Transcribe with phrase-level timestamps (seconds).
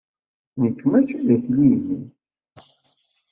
[0.61, 2.05] Nekk mačči d akli-inek.